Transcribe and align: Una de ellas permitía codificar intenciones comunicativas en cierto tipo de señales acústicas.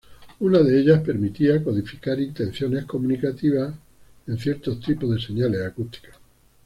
Una 0.39 0.57
de 0.63 0.79
ellas 0.79 1.03
permitía 1.03 1.63
codificar 1.63 2.19
intenciones 2.19 2.85
comunicativas 2.85 3.75
en 4.25 4.35
cierto 4.39 4.79
tipo 4.79 5.05
de 5.05 5.21
señales 5.21 5.61
acústicas. 5.63 6.15